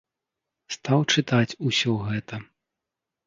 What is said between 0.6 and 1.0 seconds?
Стаў